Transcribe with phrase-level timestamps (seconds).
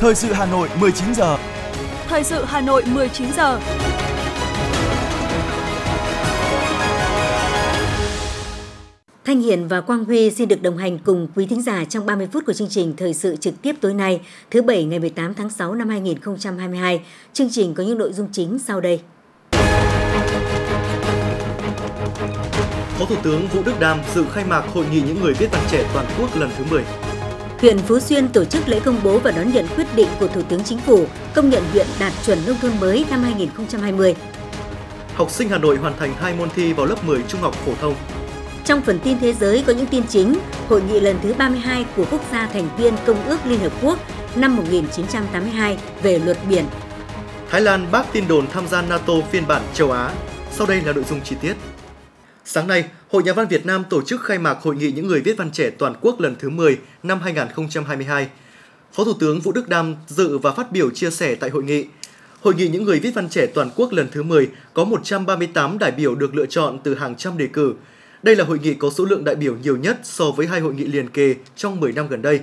[0.00, 1.38] Thời sự Hà Nội 19 giờ.
[2.08, 3.60] Thời sự Hà Nội 19 giờ.
[9.24, 12.28] Thanh Hiền và Quang Huy xin được đồng hành cùng quý thính giả trong 30
[12.32, 14.20] phút của chương trình Thời sự trực tiếp tối nay,
[14.50, 17.00] thứ Bảy ngày 18 tháng 6 năm 2022.
[17.32, 19.00] Chương trình có những nội dung chính sau đây.
[22.98, 25.62] Phó Thủ tướng Vũ Đức Đam dự khai mạc Hội nghị những người viết văn
[25.70, 26.82] trẻ toàn quốc lần thứ 10.
[27.60, 30.42] Huyện Phú Xuyên tổ chức lễ công bố và đón nhận quyết định của Thủ
[30.42, 34.14] tướng Chính phủ công nhận huyện đạt chuẩn nông thôn mới năm 2020.
[35.14, 37.72] Học sinh Hà Nội hoàn thành hai môn thi vào lớp 10 trung học phổ
[37.80, 37.94] thông.
[38.64, 42.04] Trong phần tin thế giới có những tin chính, hội nghị lần thứ 32 của
[42.10, 43.98] quốc gia thành viên Công ước Liên Hợp Quốc
[44.36, 46.64] năm 1982 về luật biển.
[47.50, 50.10] Thái Lan bác tin đồn tham gia NATO phiên bản châu Á.
[50.52, 51.54] Sau đây là nội dung chi tiết.
[52.44, 55.20] Sáng nay, Hội Nhà văn Việt Nam tổ chức khai mạc Hội nghị những người
[55.20, 58.28] viết văn trẻ toàn quốc lần thứ 10 năm 2022.
[58.92, 61.86] Phó Thủ tướng Vũ Đức Đam dự và phát biểu chia sẻ tại hội nghị.
[62.40, 65.90] Hội nghị những người viết văn trẻ toàn quốc lần thứ 10 có 138 đại
[65.90, 67.74] biểu được lựa chọn từ hàng trăm đề cử.
[68.22, 70.74] Đây là hội nghị có số lượng đại biểu nhiều nhất so với hai hội
[70.74, 72.40] nghị liền kề trong 10 năm gần đây.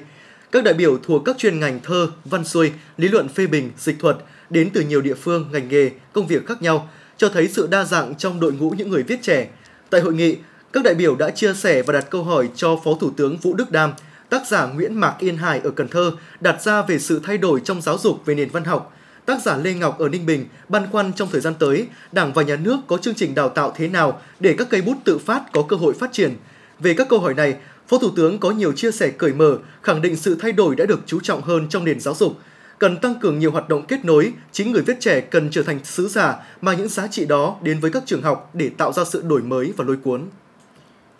[0.52, 4.00] Các đại biểu thuộc các chuyên ngành thơ, văn xuôi, lý luận phê bình, dịch
[4.00, 4.18] thuật
[4.50, 7.84] đến từ nhiều địa phương, ngành nghề, công việc khác nhau, cho thấy sự đa
[7.84, 9.48] dạng trong đội ngũ những người viết trẻ–
[9.90, 10.38] Tại hội nghị,
[10.76, 13.54] các đại biểu đã chia sẻ và đặt câu hỏi cho Phó Thủ tướng Vũ
[13.54, 13.94] Đức Đam,
[14.30, 17.62] tác giả Nguyễn Mạc Yên Hải ở Cần Thơ đặt ra về sự thay đổi
[17.64, 18.94] trong giáo dục về nền văn học,
[19.26, 22.44] tác giả Lê Ngọc ở Ninh Bình băn khoăn trong thời gian tới, Đảng và
[22.44, 25.42] Nhà nước có chương trình đào tạo thế nào để các cây bút tự phát
[25.54, 26.36] có cơ hội phát triển.
[26.80, 27.56] Về các câu hỏi này,
[27.88, 30.86] Phó Thủ tướng có nhiều chia sẻ cởi mở, khẳng định sự thay đổi đã
[30.86, 32.38] được chú trọng hơn trong nền giáo dục,
[32.80, 35.80] cần tăng cường nhiều hoạt động kết nối, chính người viết trẻ cần trở thành
[35.84, 39.04] sứ giả mang những giá trị đó đến với các trường học để tạo ra
[39.06, 40.22] sự đổi mới và lôi cuốn.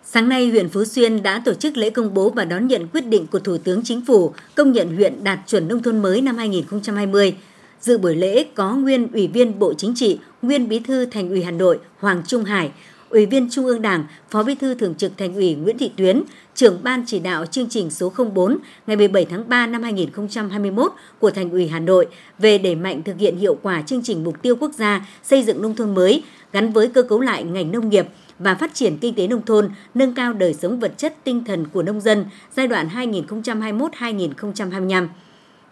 [0.08, 3.06] Sáng nay, huyện Phú Xuyên đã tổ chức lễ công bố và đón nhận quyết
[3.06, 6.36] định của Thủ tướng Chính phủ công nhận huyện đạt chuẩn nông thôn mới năm
[6.36, 7.36] 2020.
[7.80, 11.42] Dự buổi lễ có nguyên Ủy viên Bộ Chính trị, nguyên Bí thư Thành ủy
[11.42, 12.70] Hà Nội Hoàng Trung Hải,
[13.10, 16.22] Ủy viên Trung ương Đảng, Phó Bí thư Thường trực Thành ủy Nguyễn Thị Tuyến,
[16.54, 21.30] trưởng ban chỉ đạo chương trình số 04 ngày 17 tháng 3 năm 2021 của
[21.30, 22.06] Thành ủy Hà Nội
[22.38, 25.62] về đẩy mạnh thực hiện hiệu quả chương trình mục tiêu quốc gia xây dựng
[25.62, 26.22] nông thôn mới
[26.52, 28.06] gắn với cơ cấu lại ngành nông nghiệp
[28.38, 31.66] và phát triển kinh tế nông thôn, nâng cao đời sống vật chất tinh thần
[31.66, 32.24] của nông dân
[32.56, 35.08] giai đoạn 2021-2025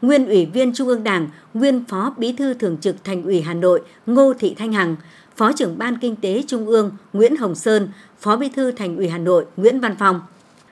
[0.05, 3.55] nguyên Ủy viên Trung ương Đảng, nguyên Phó Bí thư Thường trực Thành ủy Hà
[3.55, 4.97] Nội Ngô Thị Thanh Hằng,
[5.37, 7.89] Phó trưởng Ban Kinh tế Trung ương Nguyễn Hồng Sơn,
[8.21, 10.21] Phó Bí thư Thành ủy Hà Nội Nguyễn Văn Phong.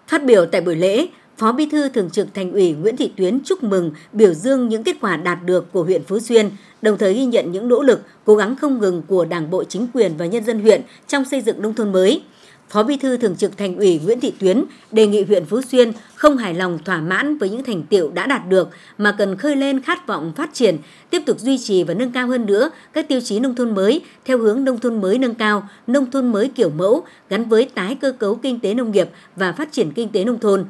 [0.09, 1.07] Phát biểu tại buổi lễ,
[1.43, 4.83] Phó Bí thư Thường trực Thành ủy Nguyễn Thị Tuyến chúc mừng, biểu dương những
[4.83, 6.51] kết quả đạt được của huyện Phú Xuyên,
[6.83, 9.87] đồng thời ghi nhận những nỗ lực, cố gắng không ngừng của Đảng bộ chính
[9.95, 12.23] quyền và nhân dân huyện trong xây dựng nông thôn mới.
[12.69, 15.93] Phó Bí thư Thường trực Thành ủy Nguyễn Thị Tuyến đề nghị huyện Phú Xuyên
[16.15, 19.57] không hài lòng thỏa mãn với những thành tiệu đã đạt được mà cần khơi
[19.57, 20.77] lên khát vọng phát triển,
[21.11, 24.01] tiếp tục duy trì và nâng cao hơn nữa các tiêu chí nông thôn mới
[24.25, 27.97] theo hướng nông thôn mới nâng cao, nông thôn mới kiểu mẫu gắn với tái
[28.01, 30.65] cơ cấu kinh tế nông nghiệp và phát triển kinh tế nông thôn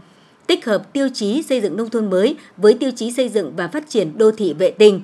[0.47, 3.69] tích hợp tiêu chí xây dựng nông thôn mới với tiêu chí xây dựng và
[3.69, 5.01] phát triển đô thị vệ tinh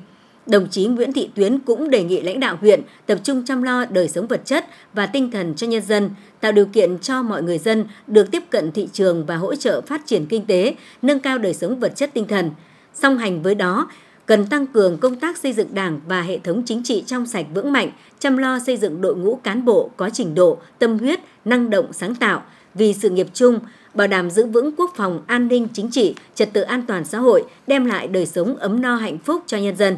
[0.48, 3.84] Đồng chí Nguyễn Thị Tuyến cũng đề nghị lãnh đạo huyện tập trung chăm lo
[3.84, 6.10] đời sống vật chất và tinh thần cho nhân dân,
[6.40, 9.80] tạo điều kiện cho mọi người dân được tiếp cận thị trường và hỗ trợ
[9.80, 12.50] phát triển kinh tế, nâng cao đời sống vật chất tinh thần.
[12.94, 13.90] Song hành với đó,
[14.26, 17.46] cần tăng cường công tác xây dựng Đảng và hệ thống chính trị trong sạch
[17.54, 21.20] vững mạnh, chăm lo xây dựng đội ngũ cán bộ có trình độ, tâm huyết,
[21.44, 22.42] năng động, sáng tạo
[22.74, 23.58] vì sự nghiệp chung,
[23.98, 27.18] bảo đảm giữ vững quốc phòng, an ninh chính trị, trật tự an toàn xã
[27.18, 29.96] hội, đem lại đời sống ấm no hạnh phúc cho nhân dân.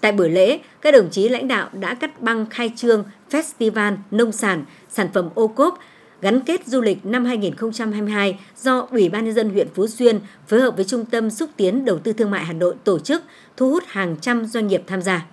[0.00, 4.32] Tại buổi lễ, các đồng chí lãnh đạo đã cắt băng khai trương Festival Nông
[4.32, 5.78] sản, sản phẩm ô cốp
[6.20, 10.60] gắn kết du lịch năm 2022 do Ủy ban Nhân dân huyện Phú Xuyên phối
[10.60, 13.22] hợp với Trung tâm Xúc tiến Đầu tư Thương mại Hà Nội tổ chức,
[13.56, 15.26] thu hút hàng trăm doanh nghiệp tham gia.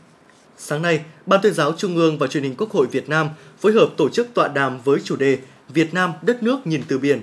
[0.58, 3.30] Sáng nay, Ban tuyên giáo Trung ương và Truyền hình Quốc hội Việt Nam
[3.60, 5.38] phối hợp tổ chức tọa đàm với chủ đề
[5.70, 7.22] Việt Nam đất nước nhìn từ biển.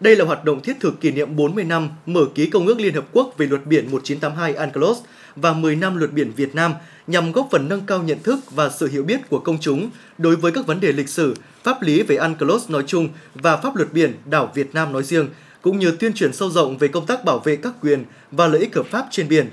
[0.00, 2.94] Đây là hoạt động thiết thực kỷ niệm 40 năm mở ký Công ước Liên
[2.94, 4.98] Hợp Quốc về luật biển 1982 UNCLOS
[5.36, 6.74] và 10 năm luật biển Việt Nam
[7.06, 10.36] nhằm góp phần nâng cao nhận thức và sự hiểu biết của công chúng đối
[10.36, 13.92] với các vấn đề lịch sử, pháp lý về UNCLOS nói chung và pháp luật
[13.92, 15.28] biển đảo Việt Nam nói riêng,
[15.62, 18.60] cũng như tuyên truyền sâu rộng về công tác bảo vệ các quyền và lợi
[18.60, 19.46] ích hợp pháp trên biển.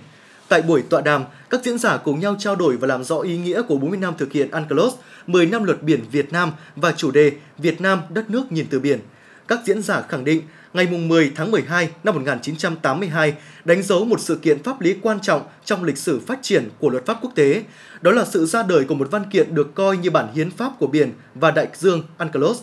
[0.48, 3.38] Tại buổi tọa đàm, các diễn giả cùng nhau trao đổi và làm rõ ý
[3.38, 4.94] nghĩa của 40 năm thực hiện UNCLOS,
[5.28, 8.80] 10 năm luật biển Việt Nam và chủ đề Việt Nam đất nước nhìn từ
[8.80, 9.00] biển.
[9.48, 10.42] Các diễn giả khẳng định
[10.74, 13.34] ngày 10 tháng 12 năm 1982
[13.66, 16.90] đánh dấu một sự kiện pháp lý quan trọng trong lịch sử phát triển của
[16.90, 17.64] luật pháp quốc tế.
[18.02, 20.72] Đó là sự ra đời của một văn kiện được coi như bản hiến pháp
[20.80, 22.60] của biển và đại dương UNCLOS.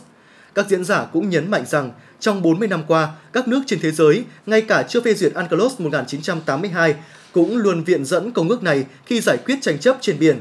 [0.55, 1.91] Các diễn giả cũng nhấn mạnh rằng
[2.21, 5.81] trong 40 năm qua, các nước trên thế giới, ngay cả chưa phê duyệt UNCLOS
[5.81, 6.95] 1982,
[7.33, 10.41] cũng luôn viện dẫn công ước này khi giải quyết tranh chấp trên biển.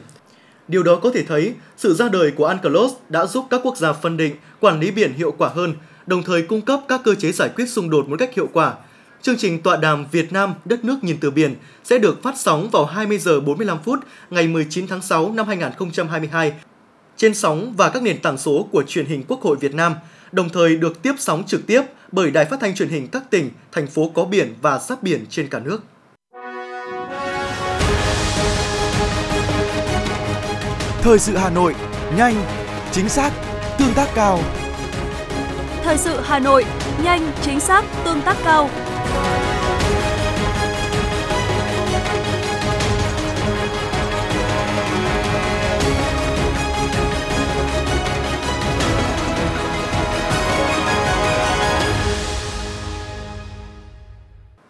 [0.67, 3.93] Điều đó có thể thấy, sự ra đời của UNCLOS đã giúp các quốc gia
[3.93, 5.73] phân định, quản lý biển hiệu quả hơn,
[6.09, 8.73] đồng thời cung cấp các cơ chế giải quyết xung đột một cách hiệu quả.
[9.21, 12.69] Chương trình tọa đàm Việt Nam đất nước nhìn từ biển sẽ được phát sóng
[12.69, 16.53] vào 20 giờ 45 phút ngày 19 tháng 6 năm 2022
[17.17, 19.95] trên sóng và các nền tảng số của truyền hình Quốc hội Việt Nam,
[20.31, 23.49] đồng thời được tiếp sóng trực tiếp bởi Đài Phát thanh Truyền hình các tỉnh,
[23.71, 25.81] thành phố có biển và sát biển trên cả nước.
[31.01, 31.75] Thời sự Hà Nội,
[32.17, 32.35] nhanh,
[32.91, 33.31] chính xác,
[33.79, 34.39] tương tác cao.
[35.89, 36.65] Thời sự Hà Nội,
[37.03, 38.69] nhanh, chính xác, tương tác cao.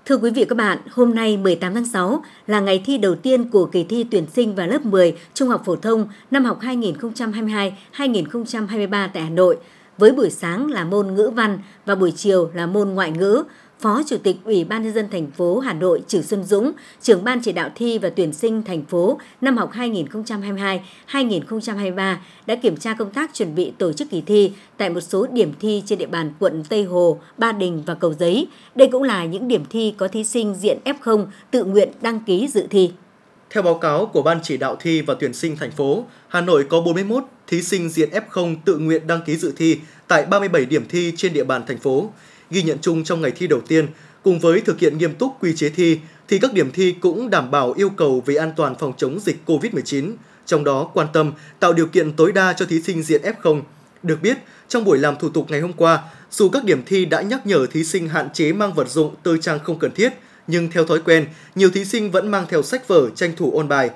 [0.06, 3.50] Thưa quý vị các bạn, hôm nay 18 tháng 6 là ngày thi đầu tiên
[3.50, 9.10] của kỳ thi tuyển sinh vào lớp 10 Trung học phổ thông năm học 2022-2023
[9.14, 9.58] tại Hà Nội,
[10.00, 13.44] với buổi sáng là môn ngữ văn và buổi chiều là môn ngoại ngữ.
[13.80, 17.24] Phó Chủ tịch Ủy ban nhân dân thành phố Hà Nội Trử Xuân Dũng, trưởng
[17.24, 19.72] ban chỉ đạo thi và tuyển sinh thành phố năm học
[21.12, 22.16] 2022-2023
[22.46, 25.54] đã kiểm tra công tác chuẩn bị tổ chức kỳ thi tại một số điểm
[25.60, 28.48] thi trên địa bàn quận Tây Hồ, Ba Đình và Cầu Giấy.
[28.76, 32.48] Đây cũng là những điểm thi có thí sinh diện F0 tự nguyện đăng ký
[32.48, 32.92] dự thi.
[33.50, 36.66] Theo báo cáo của Ban chỉ đạo thi và tuyển sinh thành phố, Hà Nội
[36.70, 40.86] có 41 thí sinh diện F0 tự nguyện đăng ký dự thi tại 37 điểm
[40.90, 42.10] thi trên địa bàn thành phố
[42.52, 43.88] ghi nhận chung trong ngày thi đầu tiên,
[44.24, 47.52] cùng với thực hiện nghiêm túc quy chế thi, thì các điểm thi cũng đảm
[47.52, 50.14] bảo yêu cầu về an toàn phòng chống dịch COVID-19,
[50.46, 53.62] trong đó quan tâm tạo điều kiện tối đa cho thí sinh diện F0.
[54.04, 54.38] Được biết,
[54.68, 57.66] trong buổi làm thủ tục ngày hôm qua, dù các điểm thi đã nhắc nhở
[57.72, 60.14] thí sinh hạn chế mang vật dụng tư trang không cần thiết,
[60.48, 61.26] nhưng theo thói quen,
[61.56, 63.90] nhiều thí sinh vẫn mang theo sách vở tranh thủ ôn bài.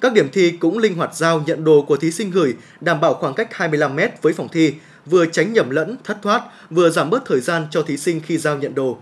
[0.00, 3.14] Các điểm thi cũng linh hoạt giao nhận đồ của thí sinh gửi, đảm bảo
[3.14, 4.74] khoảng cách 25 m với phòng thi,
[5.06, 8.38] vừa tránh nhầm lẫn, thất thoát, vừa giảm bớt thời gian cho thí sinh khi
[8.38, 8.98] giao nhận đồ.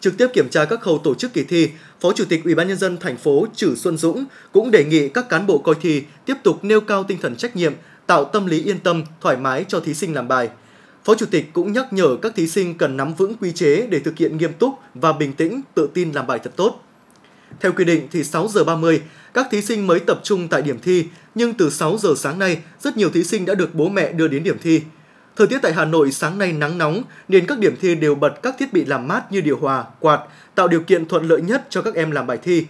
[0.00, 2.68] Trực tiếp kiểm tra các khâu tổ chức kỳ thi, Phó Chủ tịch Ủy ban
[2.68, 6.02] nhân dân thành phố Trử Xuân Dũng cũng đề nghị các cán bộ coi thi
[6.26, 7.72] tiếp tục nêu cao tinh thần trách nhiệm,
[8.06, 10.48] tạo tâm lý yên tâm, thoải mái cho thí sinh làm bài.
[11.04, 13.98] Phó Chủ tịch cũng nhắc nhở các thí sinh cần nắm vững quy chế để
[13.98, 16.80] thực hiện nghiêm túc và bình tĩnh, tự tin làm bài thật tốt.
[17.60, 19.02] Theo quy định thì 6 giờ 30,
[19.34, 22.58] các thí sinh mới tập trung tại điểm thi, nhưng từ 6 giờ sáng nay,
[22.80, 24.82] rất nhiều thí sinh đã được bố mẹ đưa đến điểm thi.
[25.36, 28.42] Thời tiết tại Hà Nội sáng nay nắng nóng nên các điểm thi đều bật
[28.42, 30.20] các thiết bị làm mát như điều hòa, quạt,
[30.54, 32.66] tạo điều kiện thuận lợi nhất cho các em làm bài thi.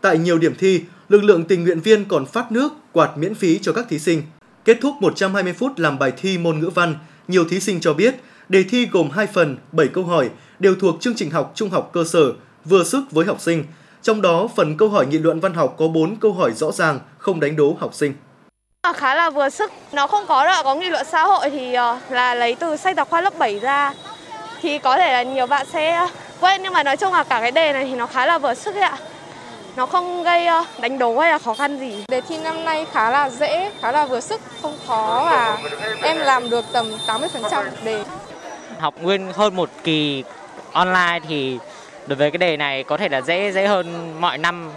[0.00, 3.58] Tại nhiều điểm thi, lực lượng tình nguyện viên còn phát nước, quạt miễn phí
[3.58, 4.22] cho các thí sinh.
[4.64, 6.94] Kết thúc 120 phút làm bài thi môn ngữ văn,
[7.28, 8.14] nhiều thí sinh cho biết
[8.48, 11.90] đề thi gồm 2 phần, 7 câu hỏi, đều thuộc chương trình học trung học
[11.92, 12.32] cơ sở,
[12.64, 13.64] vừa sức với học sinh.
[14.02, 17.00] Trong đó, phần câu hỏi nghị luận văn học có 4 câu hỏi rõ ràng,
[17.18, 18.14] không đánh đố học sinh.
[18.96, 21.98] Khá là vừa sức, nó không có đoạn có nghị luận xã hội thì ờ,
[22.10, 23.92] là lấy từ sách giáo khoa lớp 7 ra.
[24.62, 26.06] Thì có thể là nhiều bạn sẽ
[26.40, 28.54] quên nhưng mà nói chung là cả cái đề này thì nó khá là vừa
[28.54, 28.98] sức ấy ạ.
[29.76, 32.04] Nó không gây ờ, đánh đố hay là khó khăn gì.
[32.08, 35.58] Đề thi năm nay khá là dễ, khá là vừa sức, không khó và
[36.02, 38.04] em làm được tầm 80% đề.
[38.78, 40.24] Học nguyên hơn một kỳ
[40.72, 41.58] online thì
[42.10, 44.70] đối với cái đề này có thể là dễ dễ hơn mọi năm.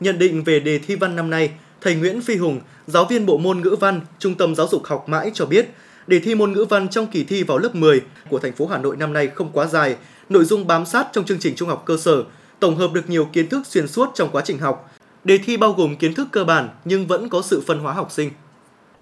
[0.00, 1.50] Nhận định về đề thi văn năm nay,
[1.80, 5.08] thầy Nguyễn Phi Hùng, giáo viên bộ môn ngữ văn, Trung tâm Giáo dục Học
[5.08, 5.68] Mãi cho biết,
[6.06, 8.78] đề thi môn ngữ văn trong kỳ thi vào lớp 10 của thành phố Hà
[8.78, 9.96] Nội năm nay không quá dài,
[10.28, 12.24] nội dung bám sát trong chương trình trung học cơ sở,
[12.60, 14.90] tổng hợp được nhiều kiến thức xuyên suốt trong quá trình học.
[15.24, 18.10] Đề thi bao gồm kiến thức cơ bản nhưng vẫn có sự phân hóa học
[18.10, 18.30] sinh.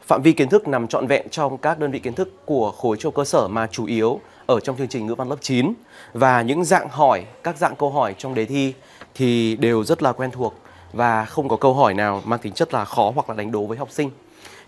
[0.06, 2.96] Phạm vi kiến thức nằm trọn vẹn trong các đơn vị kiến thức của khối
[2.96, 5.72] trung cơ sở mà chủ yếu ở trong chương trình ngữ văn lớp 9
[6.12, 8.74] và những dạng hỏi, các dạng câu hỏi trong đề thi
[9.14, 10.54] thì đều rất là quen thuộc
[10.92, 13.66] và không có câu hỏi nào mang tính chất là khó hoặc là đánh đố
[13.66, 14.10] với học sinh.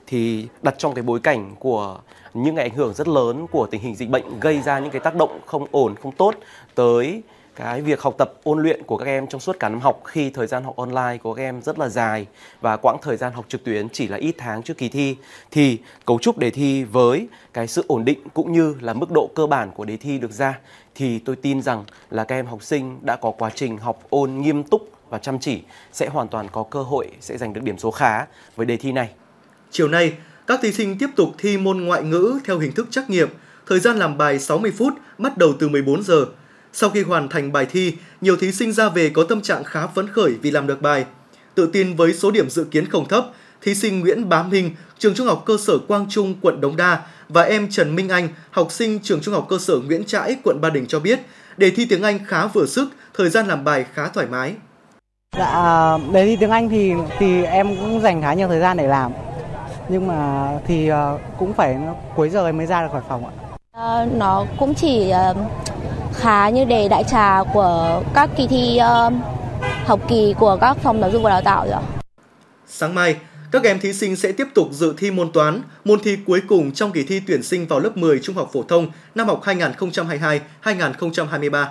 [0.07, 1.99] Thì đặt trong cái bối cảnh của
[2.35, 5.01] những cái ảnh hưởng rất lớn của tình hình dịch bệnh gây ra những cái
[5.01, 6.35] tác động không ổn không tốt
[6.75, 7.23] tới
[7.59, 10.31] cái việc học tập ôn luyện của các em trong suốt cả năm học khi
[10.31, 12.27] thời gian học online của các em rất là dài
[12.61, 15.17] và quãng thời gian học trực tuyến chỉ là ít tháng trước kỳ thi
[15.51, 19.31] thì cấu trúc đề thi với cái sự ổn định cũng như là mức độ
[19.35, 20.59] cơ bản của đề thi được ra
[20.95, 24.35] thì tôi tin rằng là các em học sinh đã có quá trình học ôn
[24.35, 25.63] nghiêm túc và chăm chỉ
[25.93, 28.93] sẽ hoàn toàn có cơ hội sẽ giành được điểm số khá với đề thi
[28.93, 29.11] này.
[29.71, 30.13] Chiều nay,
[30.47, 33.29] các thí sinh tiếp tục thi môn ngoại ngữ theo hình thức trắc nghiệm,
[33.67, 36.27] thời gian làm bài 60 phút, bắt đầu từ 14 giờ.
[36.81, 39.87] Sau khi hoàn thành bài thi, nhiều thí sinh ra về có tâm trạng khá
[39.87, 41.05] phấn khởi vì làm được bài.
[41.55, 43.27] Tự tin với số điểm dự kiến không thấp,
[43.63, 46.99] thí sinh Nguyễn Bá Minh, trường Trung học cơ sở Quang Trung, quận Đống Đa
[47.29, 50.61] và em Trần Minh Anh, học sinh trường Trung học cơ sở Nguyễn Trãi, quận
[50.61, 51.21] Ba Đình cho biết,
[51.57, 54.55] đề thi tiếng Anh khá vừa sức, thời gian làm bài khá thoải mái.
[55.39, 58.87] Dạ, đề thi tiếng Anh thì thì em cũng dành khá nhiều thời gian để
[58.87, 59.13] làm.
[59.89, 61.77] Nhưng mà thì ờ, cũng phải
[62.17, 63.33] cuối giờ mới ra được khỏi phòng ạ.
[63.73, 65.37] À, nó cũng chỉ uh,
[66.19, 69.13] khá như đề đại trà của các kỳ thi uh,
[69.87, 71.83] học kỳ của các phòng giáo dục và đào tạo rồi ạ.
[72.67, 73.17] Sáng mai,
[73.51, 76.73] các em thí sinh sẽ tiếp tục dự thi môn toán, môn thi cuối cùng
[76.73, 81.67] trong kỳ thi tuyển sinh vào lớp 10 trung học phổ thông năm học 2022-2023.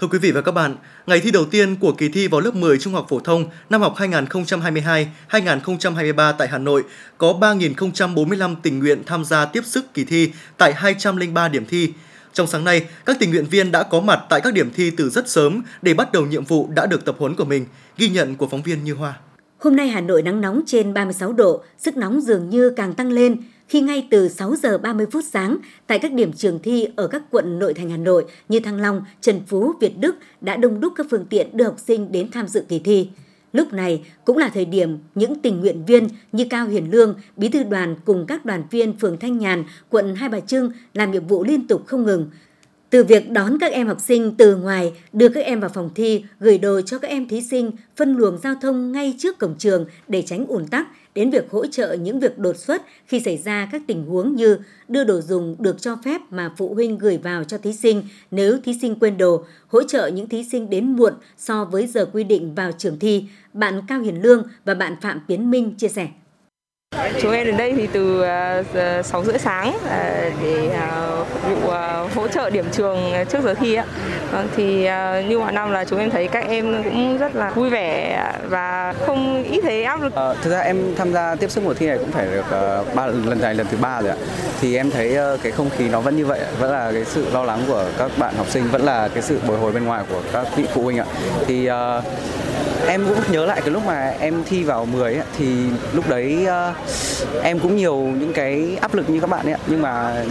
[0.00, 0.76] Thưa quý vị và các bạn,
[1.06, 3.80] ngày thi đầu tiên của kỳ thi vào lớp 10 trung học phổ thông năm
[3.80, 6.84] học 2022-2023 tại Hà Nội
[7.18, 11.92] có 3.045 tình nguyện tham gia tiếp sức kỳ thi tại 203 điểm thi.
[12.34, 15.10] Trong sáng nay, các tình nguyện viên đã có mặt tại các điểm thi từ
[15.10, 17.66] rất sớm để bắt đầu nhiệm vụ đã được tập huấn của mình,
[17.98, 19.18] ghi nhận của phóng viên Như Hoa.
[19.58, 23.12] Hôm nay Hà Nội nắng nóng trên 36 độ, sức nóng dường như càng tăng
[23.12, 23.36] lên
[23.68, 27.22] khi ngay từ 6 giờ 30 phút sáng tại các điểm trường thi ở các
[27.30, 30.92] quận nội thành Hà Nội như Thăng Long, Trần Phú, Việt Đức đã đông đúc
[30.96, 33.08] các phương tiện đưa học sinh đến tham dự kỳ thi.
[33.54, 37.48] Lúc này cũng là thời điểm những tình nguyện viên như Cao Hiền Lương, bí
[37.48, 41.26] thư đoàn cùng các đoàn viên phường Thanh Nhàn, quận Hai Bà Trưng làm nhiệm
[41.26, 42.30] vụ liên tục không ngừng.
[42.94, 46.24] Từ việc đón các em học sinh từ ngoài, đưa các em vào phòng thi,
[46.40, 49.86] gửi đồ cho các em thí sinh, phân luồng giao thông ngay trước cổng trường
[50.08, 53.68] để tránh ùn tắc, đến việc hỗ trợ những việc đột xuất khi xảy ra
[53.72, 54.58] các tình huống như
[54.88, 58.58] đưa đồ dùng được cho phép mà phụ huynh gửi vào cho thí sinh nếu
[58.64, 62.24] thí sinh quên đồ, hỗ trợ những thí sinh đến muộn so với giờ quy
[62.24, 66.08] định vào trường thi, bạn Cao Hiền Lương và bạn Phạm Tiến Minh chia sẻ.
[67.20, 68.62] Chúng em đến đây thì từ à,
[69.02, 70.90] 6 rưỡi sáng à, để à,
[71.32, 71.70] phục vụ
[72.14, 73.84] hỗ trợ điểm trường trước giờ thi ạ.
[74.32, 74.88] Vâng, thì
[75.28, 78.94] như mọi năm là chúng em thấy các em cũng rất là vui vẻ và
[79.06, 80.14] không ít thấy áp lực.
[80.14, 82.84] À, thực ra em tham gia tiếp sức mùa thi này cũng phải được ờ,
[82.94, 84.16] ba lần này lần thứ ba rồi ạ.
[84.60, 87.26] Thì em thấy ờ, cái không khí nó vẫn như vậy, vẫn là cái sự
[87.32, 90.04] lo lắng của các bạn học sinh, vẫn là cái sự bồi hồi bên ngoài
[90.10, 91.04] của các vị phụ huynh ạ.
[91.46, 91.68] Thì
[92.86, 95.46] em cũng nhớ lại cái lúc mà em thi vào 10 ấy, thì
[95.92, 96.76] lúc đấy uh,
[97.42, 100.24] em cũng nhiều những cái áp lực như các bạn ấy nhưng mà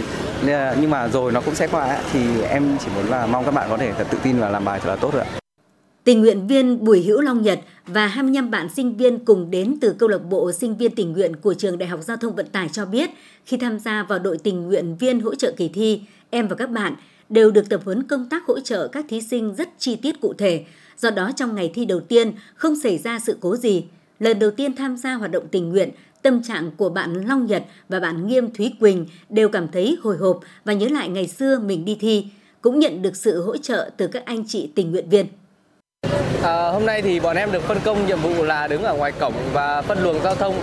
[0.80, 3.54] nhưng mà rồi nó cũng sẽ qua ấy, thì em chỉ muốn là mong các
[3.54, 5.40] bạn có thể thật tự tin và làm bài thật là tốt rồi ạ.
[6.04, 9.94] Tình nguyện viên Bùi Hữu Long Nhật và 25 bạn sinh viên cùng đến từ
[9.98, 12.68] câu lạc bộ sinh viên tình nguyện của trường Đại học Giao thông Vận tải
[12.72, 13.10] cho biết,
[13.46, 16.70] khi tham gia vào đội tình nguyện viên hỗ trợ kỳ thi, em và các
[16.70, 16.94] bạn
[17.28, 20.34] đều được tập huấn công tác hỗ trợ các thí sinh rất chi tiết cụ
[20.38, 20.64] thể,
[20.98, 23.84] Do đó trong ngày thi đầu tiên không xảy ra sự cố gì.
[24.18, 25.90] Lần đầu tiên tham gia hoạt động tình nguyện,
[26.24, 30.16] tâm trạng của bạn Long Nhật và bạn Nghiêm Thúy Quỳnh đều cảm thấy hồi
[30.16, 32.26] hộp và nhớ lại ngày xưa mình đi thi,
[32.60, 35.26] cũng nhận được sự hỗ trợ từ các anh chị tình nguyện viên.
[36.42, 39.12] À, hôm nay thì bọn em được phân công nhiệm vụ là đứng ở ngoài
[39.20, 40.54] cổng và phân luồng giao thông,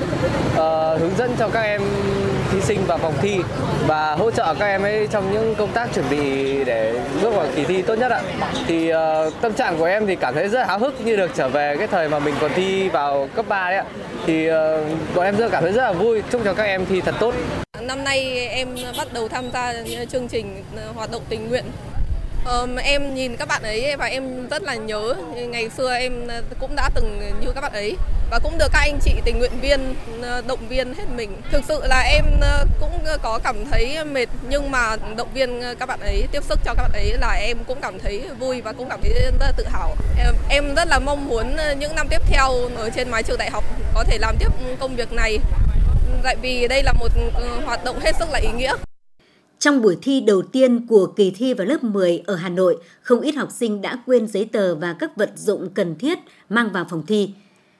[0.57, 1.81] à, hướng dẫn cho các em
[2.51, 3.39] thí sinh vào phòng thi
[3.87, 7.45] và hỗ trợ các em ấy trong những công tác chuẩn bị để bước vào
[7.55, 8.21] kỳ thi tốt nhất ạ.
[8.67, 11.49] Thì uh, tâm trạng của em thì cảm thấy rất háo hức như được trở
[11.49, 13.85] về cái thời mà mình còn thi vào cấp 3 đấy ạ.
[14.25, 14.55] Thì uh,
[15.15, 17.35] bọn em rất cảm thấy rất là vui, chúc cho các em thi thật tốt.
[17.81, 19.73] Năm nay em bắt đầu tham gia
[20.09, 21.63] chương trình ờ, hoạt động tình nguyện
[22.45, 26.41] Um, em nhìn các bạn ấy và em rất là nhớ ngày xưa em ờ,
[26.59, 27.95] cũng đã từng như các bạn ấy
[28.31, 31.41] và cũng được các anh chị tình nguyện viên ờ, động viên hết mình.
[31.51, 35.85] Thực sự là em ờ, cũng có cảm thấy mệt nhưng mà động viên các
[35.85, 38.73] bạn ấy tiếp sức cho các bạn ấy là em cũng cảm thấy vui và
[38.73, 39.95] cũng cảm thấy rất là tự hào.
[40.17, 43.49] Em, em rất là mong muốn những năm tiếp theo ở trên mái trường đại
[43.49, 45.39] học có thể làm tiếp công việc này
[46.23, 47.11] tại vì đây là một
[47.65, 48.75] hoạt động hết sức là ý nghĩa.
[49.61, 53.21] Trong buổi thi đầu tiên của kỳ thi vào lớp 10 ở Hà Nội, không
[53.21, 56.85] ít học sinh đã quên giấy tờ và các vật dụng cần thiết mang vào
[56.89, 57.33] phòng thi.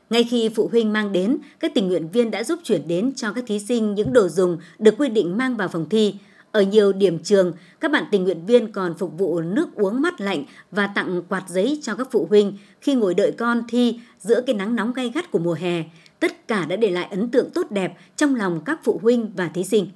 [0.10, 3.34] Ngay khi phụ huynh mang đến, các tình nguyện viên đã giúp chuyển đến cho
[3.34, 6.16] các thí sinh những đồ dùng được quy định mang vào phòng thi.
[6.52, 10.22] Ở nhiều điểm trường, các bạn tình nguyện viên còn phục vụ nước uống mát
[10.22, 14.42] lạnh và tặng quạt giấy cho các phụ huynh khi ngồi đợi con thi giữa
[14.42, 15.84] cái nắng nóng gay gắt của mùa hè.
[16.20, 19.48] Tất cả đã để lại ấn tượng tốt đẹp trong lòng các phụ huynh và
[19.48, 19.88] thí sinh.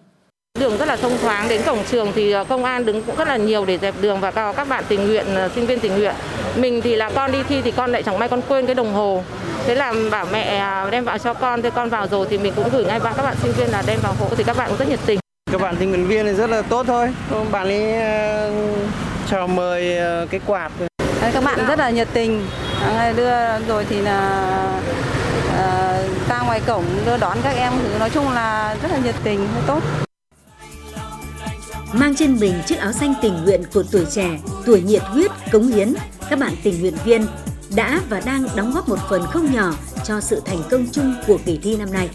[0.59, 3.27] Đường rất là thông thoáng, đến cổng trường thì ờ, công an đứng cũng rất
[3.27, 5.97] là nhiều để dẹp đường và có các bạn tình nguyện, ờ, sinh viên tình
[5.97, 6.15] nguyện.
[6.55, 8.93] Mình thì là con đi thi thì con lại chẳng may con quên cái đồng
[8.93, 9.23] hồ.
[9.65, 12.53] Thế là bảo mẹ à, đem vào cho con, thế con vào rồi thì mình
[12.55, 14.69] cũng gửi ngay bạn các bạn sinh viên là đem vào hộ thì các bạn
[14.69, 15.19] cũng rất nhiệt tình.
[15.51, 17.13] Các bạn tình nguyện viên thì rất là tốt thôi.
[17.51, 18.51] Bạn ấy ờ,
[19.31, 19.97] chào mời
[20.29, 20.71] cái quạt.
[21.33, 22.47] Các bạn rất là nhiệt tình.
[23.15, 24.45] Đưa rồi thì là
[26.29, 29.61] ra ngoài cổng đưa đón các em nói chung là rất là nhiệt tình, rất
[29.67, 30.04] tốt
[31.93, 35.67] mang trên mình chiếc áo xanh tình nguyện của tuổi trẻ, tuổi nhiệt huyết, cống
[35.67, 35.93] hiến,
[36.29, 37.25] các bạn tình nguyện viên
[37.75, 39.73] đã và đang đóng góp một phần không nhỏ
[40.05, 42.09] cho sự thành công chung của kỳ thi năm nay.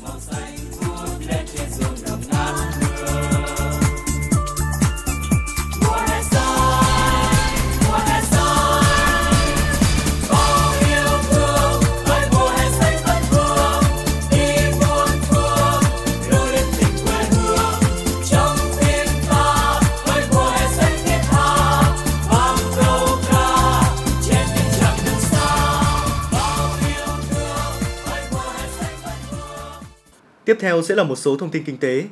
[30.50, 32.04] Tiếp theo sẽ là một số thông tin kinh tế.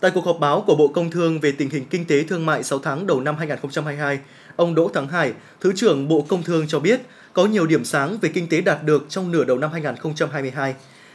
[0.00, 2.64] Tại cuộc họp báo của Bộ Công Thương về tình hình kinh tế thương mại
[2.64, 4.18] 6 tháng đầu năm 2022,
[4.56, 7.00] ông Đỗ Thắng Hải, Thứ trưởng Bộ Công Thương cho biết
[7.32, 10.74] có nhiều điểm sáng về kinh tế đạt được trong nửa đầu năm 2022.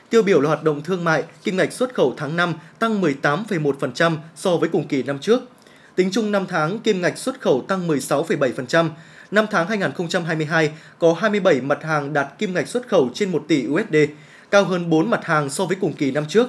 [0.10, 4.16] Tiêu biểu là hoạt động thương mại, kim ngạch xuất khẩu tháng 5 tăng 18,1%
[4.36, 5.42] so với cùng kỳ năm trước.
[5.96, 8.90] Tính chung 5 tháng, kim ngạch xuất khẩu tăng 16,7%.
[9.32, 13.68] Năm tháng 2022 có 27 mặt hàng đạt kim ngạch xuất khẩu trên 1 tỷ
[13.68, 13.96] USD,
[14.52, 16.48] cao hơn 4 mặt hàng so với cùng kỳ năm trước.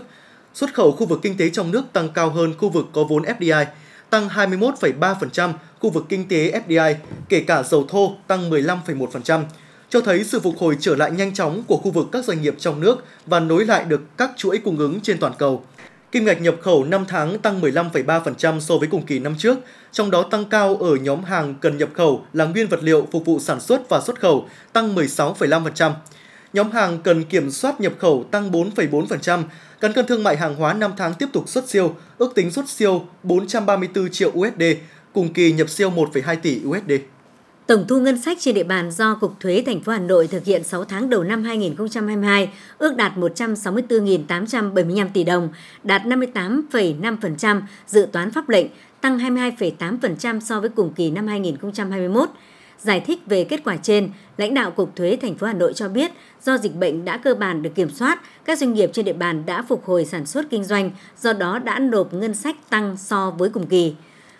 [0.55, 3.23] Xuất khẩu khu vực kinh tế trong nước tăng cao hơn khu vực có vốn
[3.23, 3.65] FDI,
[4.11, 6.95] tăng 21,3%, khu vực kinh tế FDI,
[7.29, 9.43] kể cả dầu thô tăng 15,1%,
[9.89, 12.55] cho thấy sự phục hồi trở lại nhanh chóng của khu vực các doanh nghiệp
[12.59, 15.65] trong nước và nối lại được các chuỗi cung ứng trên toàn cầu.
[16.13, 19.59] Kim ngạch nhập khẩu 5 tháng tăng 15,3% so với cùng kỳ năm trước,
[19.93, 23.25] trong đó tăng cao ở nhóm hàng cần nhập khẩu là nguyên vật liệu phục
[23.25, 25.93] vụ sản xuất và xuất khẩu tăng 16,5%.
[26.53, 29.43] Nhóm hàng cần kiểm soát nhập khẩu tăng 4,4%,
[29.81, 32.69] cán cân thương mại hàng hóa 5 tháng tiếp tục xuất siêu, ước tính xuất
[32.69, 34.63] siêu 434 triệu USD,
[35.13, 36.93] cùng kỳ nhập siêu 1,2 tỷ USD.
[37.67, 40.45] Tổng thu ngân sách trên địa bàn do Cục Thuế thành phố Hà Nội thực
[40.45, 45.49] hiện 6 tháng đầu năm 2022 ước đạt 164.875 tỷ đồng,
[45.85, 48.67] đạt 58,5% dự toán pháp lệnh,
[49.01, 52.29] tăng 22,8% so với cùng kỳ năm 2021.
[52.83, 55.89] Giải thích về kết quả trên, lãnh đạo Cục Thuế thành phố Hà Nội cho
[55.89, 56.13] biết,
[56.43, 59.43] do dịch bệnh đã cơ bản được kiểm soát, các doanh nghiệp trên địa bàn
[59.47, 63.31] đã phục hồi sản xuất kinh doanh, do đó đã nộp ngân sách tăng so
[63.31, 63.95] với cùng kỳ.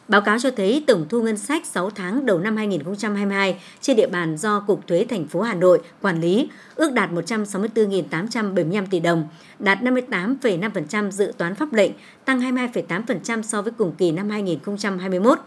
[0.09, 4.07] Báo cáo cho thấy tổng thu ngân sách 6 tháng đầu năm 2022 trên địa
[4.07, 9.29] bàn do Cục Thuế thành phố Hà Nội quản lý ước đạt 164.875 tỷ đồng,
[9.59, 11.93] đạt 58,5% dự toán pháp lệnh,
[12.25, 15.39] tăng 22,8% so với cùng kỳ năm 2021.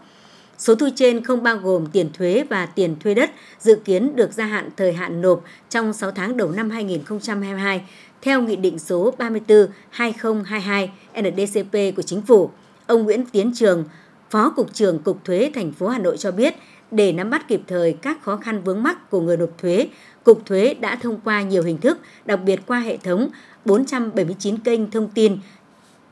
[0.58, 4.32] Số thu trên không bao gồm tiền thuế và tiền thuê đất dự kiến được
[4.32, 7.82] gia hạn thời hạn nộp trong 6 tháng đầu năm 2022
[8.22, 10.88] theo Nghị định số 34-2022
[11.20, 12.50] NDCP của Chính phủ.
[12.86, 13.84] Ông Nguyễn Tiến Trường,
[14.30, 16.54] Phó Cục trưởng Cục Thuế thành phố Hà Nội cho biết,
[16.90, 19.88] để nắm bắt kịp thời các khó khăn vướng mắc của người nộp thuế,
[20.24, 23.28] Cục Thuế đã thông qua nhiều hình thức, đặc biệt qua hệ thống
[23.64, 25.38] 479 kênh thông tin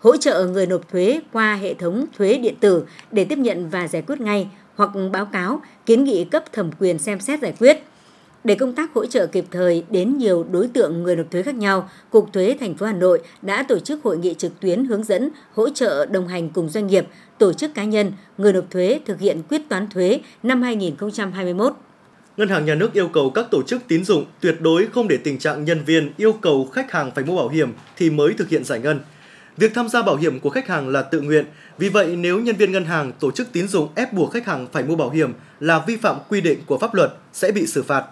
[0.04, 3.88] hỗ trợ người nộp thuế qua hệ thống thuế điện tử để tiếp nhận và
[3.88, 7.82] giải quyết ngay hoặc báo cáo, kiến nghị cấp thẩm quyền xem xét giải quyết.
[8.44, 11.54] Để công tác hỗ trợ kịp thời đến nhiều đối tượng người nộp thuế khác
[11.54, 15.04] nhau, Cục Thuế thành phố Hà Nội đã tổ chức hội nghị trực tuyến hướng
[15.04, 17.06] dẫn hỗ trợ đồng hành cùng doanh nghiệp,
[17.38, 21.72] tổ chức cá nhân, người nộp thuế thực hiện quyết toán thuế năm 2021.
[22.36, 25.16] Ngân hàng Nhà nước yêu cầu các tổ chức tín dụng tuyệt đối không để
[25.16, 28.48] tình trạng nhân viên yêu cầu khách hàng phải mua bảo hiểm thì mới thực
[28.48, 29.00] hiện giải ngân.
[29.56, 31.44] Việc tham gia bảo hiểm của khách hàng là tự nguyện,
[31.78, 34.66] vì vậy nếu nhân viên ngân hàng, tổ chức tín dụng ép buộc khách hàng
[34.72, 37.82] phải mua bảo hiểm là vi phạm quy định của pháp luật sẽ bị xử
[37.82, 38.04] phạt.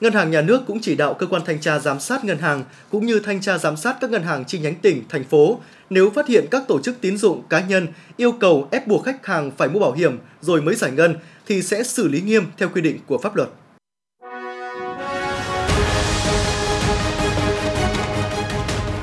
[0.00, 2.64] Ngân hàng Nhà nước cũng chỉ đạo cơ quan thanh tra giám sát ngân hàng
[2.90, 6.10] cũng như thanh tra giám sát các ngân hàng chi nhánh tỉnh, thành phố nếu
[6.10, 9.50] phát hiện các tổ chức tín dụng cá nhân yêu cầu ép buộc khách hàng
[9.56, 11.14] phải mua bảo hiểm rồi mới giải ngân
[11.46, 13.48] thì sẽ xử lý nghiêm theo quy định của pháp luật.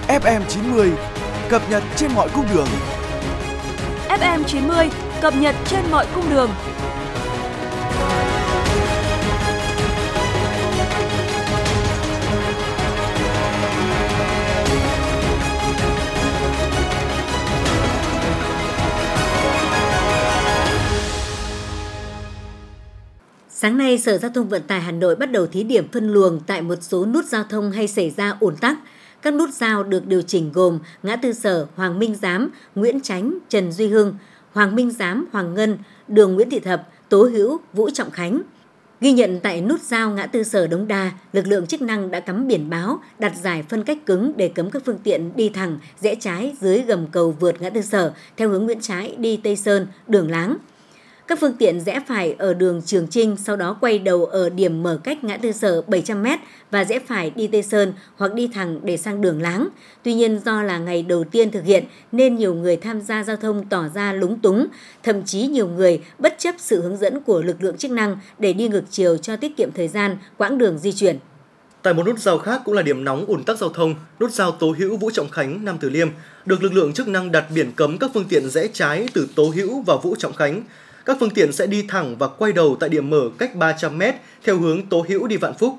[0.07, 1.10] FM90
[1.51, 2.67] cập nhật trên mọi cung đường.
[4.09, 4.89] FM 90
[5.21, 6.49] cập nhật trên mọi cung đường.
[23.49, 26.39] Sáng nay, Sở Giao thông Vận tải Hà Nội bắt đầu thí điểm phân luồng
[26.47, 28.77] tại một số nút giao thông hay xảy ra ủn tắc.
[29.21, 33.37] Các nút giao được điều chỉnh gồm ngã tư sở Hoàng Minh Giám, Nguyễn Chánh,
[33.49, 34.15] Trần Duy Hưng,
[34.51, 38.41] Hoàng Minh Giám, Hoàng Ngân, đường Nguyễn Thị Thập, Tố Hữu, Vũ Trọng Khánh.
[39.01, 42.19] Ghi nhận tại nút giao ngã tư sở Đống Đa, lực lượng chức năng đã
[42.19, 45.79] cắm biển báo, đặt giải phân cách cứng để cấm các phương tiện đi thẳng,
[46.01, 49.55] rẽ trái dưới gầm cầu vượt ngã tư sở theo hướng Nguyễn Trái đi Tây
[49.55, 50.57] Sơn, đường Láng.
[51.31, 54.83] Các phương tiện rẽ phải ở đường Trường Trinh, sau đó quay đầu ở điểm
[54.83, 56.37] mở cách ngã tư sở 700m
[56.71, 59.67] và rẽ phải đi Tây Sơn hoặc đi thẳng để sang đường Láng.
[60.03, 63.35] Tuy nhiên do là ngày đầu tiên thực hiện nên nhiều người tham gia giao
[63.35, 64.67] thông tỏ ra lúng túng,
[65.03, 68.53] thậm chí nhiều người bất chấp sự hướng dẫn của lực lượng chức năng để
[68.53, 71.19] đi ngược chiều cho tiết kiệm thời gian, quãng đường di chuyển.
[71.81, 74.51] Tại một nút giao khác cũng là điểm nóng ủn tắc giao thông, nút giao
[74.51, 76.07] Tố Hữu Vũ Trọng Khánh, Nam Từ Liêm,
[76.45, 79.51] được lực lượng chức năng đặt biển cấm các phương tiện rẽ trái từ Tố
[79.55, 80.63] Hữu vào Vũ Trọng Khánh.
[81.05, 84.57] Các phương tiện sẽ đi thẳng và quay đầu tại điểm mở cách 300m theo
[84.57, 85.75] hướng Tố Hữu đi Vạn Phúc.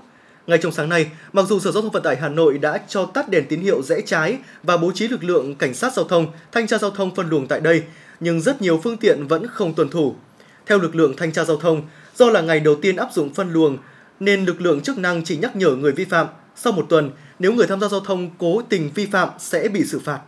[0.47, 3.07] Ngay trong sáng nay, mặc dù Sở Giao thông Vận tải Hà Nội đã cho
[3.07, 6.27] tắt đèn tín hiệu rẽ trái và bố trí lực lượng cảnh sát giao thông,
[6.53, 7.83] thanh tra giao thông phân luồng tại đây,
[8.21, 10.15] nhưng rất nhiều phương tiện vẫn không tuân thủ.
[10.67, 11.83] Theo lực lượng thanh tra giao thông,
[12.17, 13.79] do là ngày đầu tiên áp dụng phân luồng
[14.21, 16.27] nên lực lượng chức năng chỉ nhắc nhở người vi phạm.
[16.57, 19.85] Sau một tuần, nếu người tham gia giao thông cố tình vi phạm sẽ bị
[19.85, 20.21] xử phạt.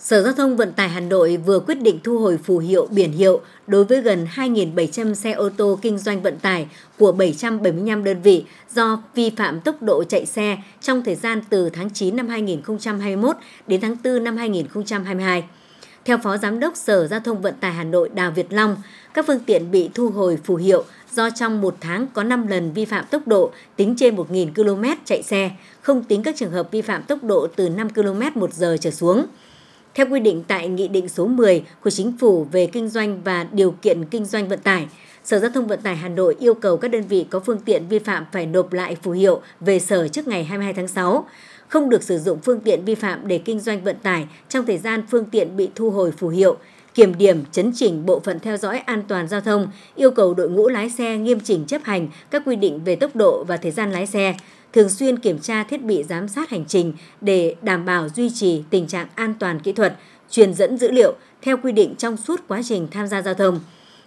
[0.00, 3.12] Sở Giao thông Vận tải Hà Nội vừa quyết định thu hồi phù hiệu biển
[3.12, 6.66] hiệu đối với gần 2.700 xe ô tô kinh doanh vận tải
[6.98, 11.70] của 775 đơn vị do vi phạm tốc độ chạy xe trong thời gian từ
[11.70, 15.44] tháng 9 năm 2021 đến tháng 4 năm 2022.
[16.04, 18.76] Theo Phó Giám đốc Sở Giao thông Vận tải Hà Nội Đào Việt Long,
[19.14, 22.72] các phương tiện bị thu hồi phù hiệu do trong một tháng có 5 lần
[22.72, 26.70] vi phạm tốc độ tính trên 1.000 km chạy xe, không tính các trường hợp
[26.70, 29.26] vi phạm tốc độ từ 5 km một giờ trở xuống.
[29.94, 33.46] Theo quy định tại Nghị định số 10 của Chính phủ về kinh doanh và
[33.52, 34.86] điều kiện kinh doanh vận tải,
[35.24, 37.88] Sở Giao thông Vận tải Hà Nội yêu cầu các đơn vị có phương tiện
[37.88, 41.26] vi phạm phải nộp lại phù hiệu về Sở trước ngày 22 tháng 6
[41.68, 44.78] không được sử dụng phương tiện vi phạm để kinh doanh vận tải trong thời
[44.78, 46.56] gian phương tiện bị thu hồi phù hiệu,
[46.98, 50.50] kiểm điểm, chấn chỉnh bộ phận theo dõi an toàn giao thông, yêu cầu đội
[50.50, 53.70] ngũ lái xe nghiêm chỉnh chấp hành các quy định về tốc độ và thời
[53.70, 54.34] gian lái xe,
[54.72, 58.62] thường xuyên kiểm tra thiết bị giám sát hành trình để đảm bảo duy trì
[58.70, 59.96] tình trạng an toàn kỹ thuật,
[60.30, 63.60] truyền dẫn dữ liệu theo quy định trong suốt quá trình tham gia giao thông.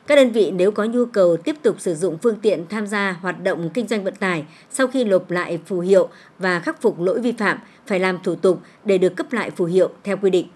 [0.07, 3.11] Các đơn vị nếu có nhu cầu tiếp tục sử dụng phương tiện tham gia
[3.21, 6.99] hoạt động kinh doanh vận tải sau khi nộp lại phù hiệu và khắc phục
[6.99, 10.29] lỗi vi phạm phải làm thủ tục để được cấp lại phù hiệu theo quy
[10.29, 10.47] định.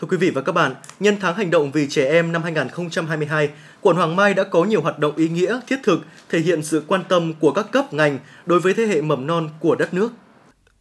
[0.00, 3.50] Thưa quý vị và các bạn, nhân tháng hành động vì trẻ em năm 2022,
[3.80, 6.82] quận Hoàng Mai đã có nhiều hoạt động ý nghĩa, thiết thực, thể hiện sự
[6.86, 10.12] quan tâm của các cấp ngành đối với thế hệ mầm non của đất nước.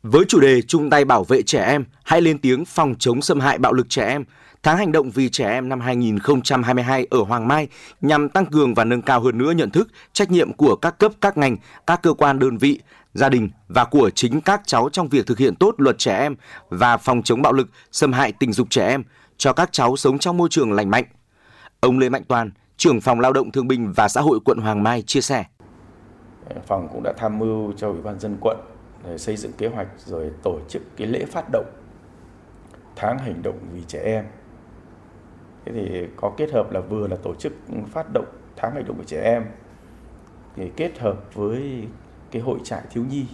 [0.04, 3.40] Với chủ đề chung tay bảo vệ trẻ em, hãy lên tiếng phòng chống xâm
[3.40, 4.24] hại bạo lực trẻ em,
[4.64, 7.68] Tháng hành động vì trẻ em năm 2022 ở Hoàng Mai
[8.02, 11.12] nhằm tăng cường và nâng cao hơn nữa nhận thức, trách nhiệm của các cấp,
[11.22, 12.80] các ngành, các cơ quan đơn vị,
[13.14, 16.36] gia đình và của chính các cháu trong việc thực hiện tốt luật trẻ em
[16.70, 19.04] và phòng chống bạo lực, xâm hại tình dục trẻ em
[19.38, 21.06] cho các cháu sống trong môi trường lành mạnh.
[21.80, 24.84] Ông Lê Mạnh Toàn, trưởng phòng lao động thương binh và xã hội quận Hoàng
[24.84, 25.44] Mai chia sẻ.
[26.68, 28.58] Phòng cũng đã tham mưu cho Ủy ban dân quận
[29.06, 31.66] để xây dựng kế hoạch rồi tổ chức cái lễ phát động
[32.96, 34.26] tháng hành động vì trẻ em
[35.66, 37.54] thế thì có kết hợp là vừa là tổ chức
[37.92, 39.46] phát động tháng hành động vì trẻ em
[40.56, 41.88] thì kết hợp với
[42.34, 43.26] cái hội trại thiếu nhi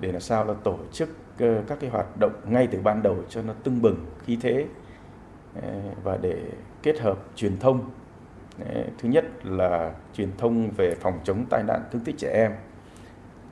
[0.00, 3.16] để làm sao là tổ chức ờ, các cái hoạt động ngay từ ban đầu
[3.28, 4.66] cho nó tưng bừng, khí thế
[5.62, 6.42] ờ, và để
[6.82, 7.90] kết hợp truyền thông.
[8.68, 12.52] Ờ, thứ nhất là truyền thông về phòng chống tai nạn thương tích trẻ em,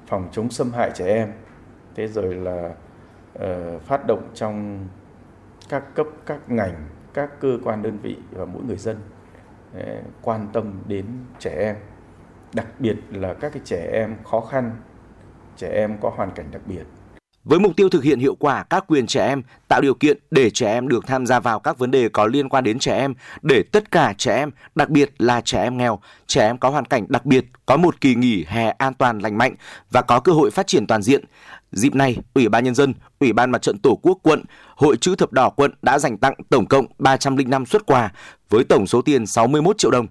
[0.06, 1.32] phòng chống xâm hại trẻ em,
[1.94, 2.74] thế rồi là
[3.80, 4.86] phát động trong
[5.68, 8.96] các cấp, các ngành, các cơ quan đơn vị và mỗi người dân
[10.22, 11.06] quan tâm đến
[11.38, 11.76] trẻ em
[12.54, 14.70] đặc biệt là các cái trẻ em khó khăn
[15.56, 16.84] trẻ em có hoàn cảnh đặc biệt
[17.44, 20.50] với mục tiêu thực hiện hiệu quả các quyền trẻ em, tạo điều kiện để
[20.50, 23.14] trẻ em được tham gia vào các vấn đề có liên quan đến trẻ em,
[23.42, 26.84] để tất cả trẻ em, đặc biệt là trẻ em nghèo, trẻ em có hoàn
[26.84, 29.54] cảnh đặc biệt, có một kỳ nghỉ hè an toàn lành mạnh
[29.90, 31.24] và có cơ hội phát triển toàn diện.
[31.72, 34.42] Dịp này, Ủy ban Nhân dân, Ủy ban Mặt trận Tổ quốc quận,
[34.76, 38.12] Hội chữ thập đỏ quận đã dành tặng tổng cộng 305 xuất quà
[38.50, 40.06] với tổng số tiền 61 triệu đồng.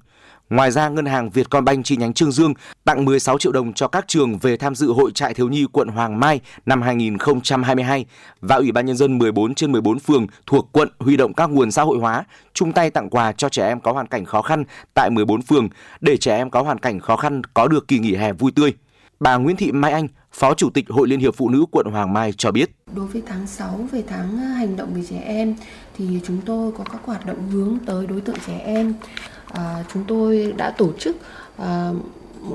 [0.54, 2.54] Ngoài ra, Ngân hàng Vietcombank chi nhánh Trương Dương
[2.86, 5.88] tặng 16 triệu đồng cho các trường về tham dự Hội trại thiếu nhi quận
[5.88, 8.06] Hoàng Mai năm 2022
[8.42, 11.72] và Ủy ban Nhân dân 14 trên 14 phường thuộc quận huy động các nguồn
[11.72, 14.63] xã hội hóa, chung tay tặng quà cho trẻ em có hoàn cảnh khó khăn
[14.94, 15.70] tại 14 phường
[16.02, 18.74] để trẻ em có hoàn cảnh khó khăn có được kỳ nghỉ hè vui tươi.
[19.20, 22.13] Bà Nguyễn Thị Mai Anh, Phó Chủ tịch Hội Liên hiệp Phụ nữ quận Hoàng
[22.13, 22.70] Mai cho biết.
[22.96, 25.56] Đối với tháng 6 về tháng hành động vì trẻ em
[25.98, 28.94] thì chúng tôi có các hoạt động hướng tới đối tượng trẻ em.
[29.54, 31.18] À, chúng tôi đã tổ chức
[31.58, 31.92] à,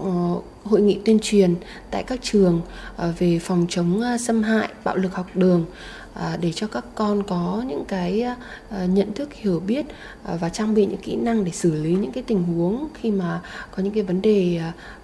[0.05, 1.55] ờ, hội nghị tuyên truyền
[1.91, 2.61] tại các trường
[2.97, 5.67] à, về phòng chống à, xâm hại bạo lực học đường
[6.15, 8.37] À, để cho các con có những cái à,
[8.71, 9.87] à, nhận thức hiểu biết
[10.25, 13.11] à, và trang bị những kỹ năng để xử lý những cái tình huống khi
[13.11, 13.41] mà
[13.77, 14.61] có những cái vấn đề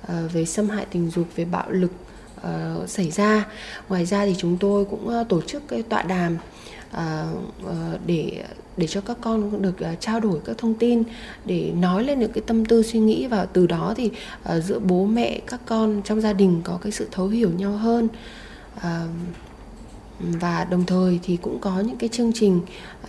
[0.08, 1.90] à, về xâm hại tình dục về bạo lực
[2.44, 3.46] ờ, xảy ra.
[3.88, 6.36] Ngoài ra thì chúng tôi cũng ờ, tổ chức cái tọa đàm
[6.94, 7.26] Ờ,
[7.64, 8.44] ờ, để
[8.76, 11.02] để cho các con được ờ, trao đổi các thông tin,
[11.44, 14.10] để nói lên những cái tâm tư suy nghĩ và từ đó thì
[14.60, 18.08] giữa bố mẹ, các con trong gia đình có cái sự thấu hiểu nhau hơn
[20.18, 22.60] và đồng thời thì cũng có những cái chương trình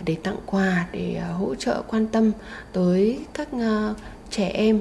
[0.04, 2.32] để tặng quà, để hỗ trợ quan tâm
[2.72, 3.48] tới các
[4.30, 4.80] trẻ em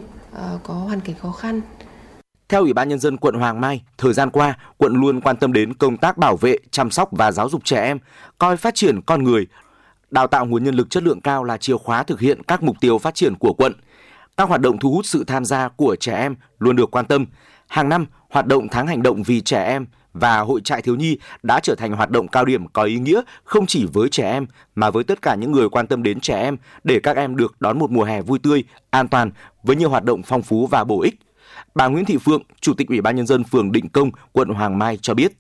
[0.64, 1.62] có hoàn cảnh khó khăn.
[2.50, 5.54] Theo Ủy ban Nhân dân quận Hoàng Mai, thời gian qua, quận luôn quan tâm
[5.54, 8.00] đến công tác bảo vệ, chăm sóc và giáo dục trẻ em,
[8.38, 9.48] coi phát triển con người,
[10.12, 12.76] đào tạo nguồn nhân lực chất lượng cao là chìa khóa thực hiện các mục
[12.82, 13.74] tiêu phát triển của quận.
[14.38, 17.26] Các hoạt động thu hút sự tham gia của trẻ em luôn được quan tâm.
[17.68, 21.18] Hàng năm, hoạt động tháng hành động vì trẻ em và hội trại thiếu nhi
[21.44, 24.46] đã trở thành hoạt động cao điểm có ý nghĩa không chỉ với trẻ em
[24.76, 27.56] mà với tất cả những người quan tâm đến trẻ em để các em được
[27.60, 29.32] đón một mùa hè vui tươi, an toàn
[29.64, 31.16] với nhiều hoạt động phong phú và bổ ích.
[31.76, 34.80] Bà Nguyễn Thị Phượng, Chủ tịch Ủy ban nhân dân phường Định Công, quận Hoàng
[34.80, 35.32] Mai cho biết.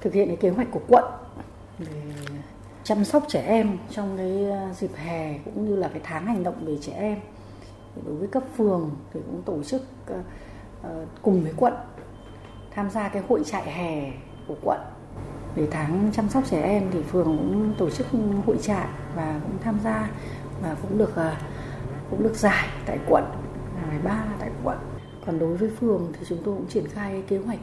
[0.00, 1.04] Thực hiện cái kế hoạch của quận
[1.78, 1.86] để
[2.84, 6.42] chăm sóc trẻ em trong cái ờ, dịp hè cũng như là cái tháng hành
[6.42, 7.18] động về trẻ em.
[8.06, 10.22] Đối với cấp phường thì cũng tổ chức ờ,
[10.82, 11.74] ờ, cùng với quận
[12.70, 14.12] tham gia cái hội trại hè
[14.46, 14.80] của quận.
[15.56, 18.06] Để tháng chăm sóc trẻ em thì phường cũng tổ chức
[18.46, 20.10] hội trại và cũng tham gia
[20.62, 21.14] và cũng được
[22.10, 23.24] cũng được giải tại quận
[23.90, 24.78] ngày ba tại quận.
[25.26, 27.60] Còn đối với phường thì chúng tôi cũng triển khai kế hoạch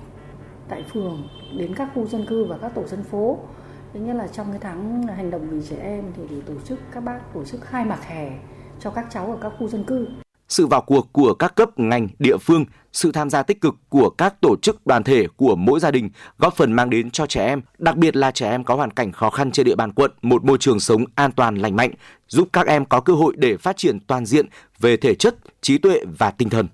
[0.68, 1.28] tại phường
[1.58, 3.40] đến các khu dân cư và các tổ dân phố.
[3.94, 6.80] Thứ nhất là trong cái tháng hành động vì trẻ em thì thì tổ chức,
[6.92, 8.40] các bác tổ chức khai mạc hè
[8.80, 10.08] cho các cháu ở các khu dân cư
[10.50, 14.10] sự vào cuộc của các cấp ngành địa phương, sự tham gia tích cực của
[14.10, 17.46] các tổ chức đoàn thể của mỗi gia đình góp phần mang đến cho trẻ
[17.46, 20.12] em, đặc biệt là trẻ em có hoàn cảnh khó khăn trên địa bàn quận
[20.22, 21.92] một môi trường sống an toàn lành mạnh,
[22.28, 24.46] giúp các em có cơ hội để phát triển toàn diện
[24.80, 26.68] về thể chất, trí tuệ và tinh thần.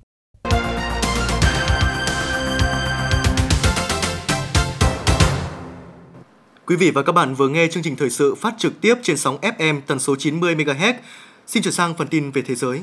[6.68, 9.18] Quý vị và các bạn vừa nghe chương trình thời sự phát trực tiếp trên
[9.18, 10.94] sóng FM tần số 90 MHz.
[11.48, 12.82] Xin chuyển sang phần tin về thế giới.